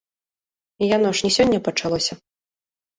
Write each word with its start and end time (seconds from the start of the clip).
Яно 0.95 1.09
ж 1.21 1.27
не 1.27 1.31
сёння 1.37 1.59
пачалося. 1.71 2.13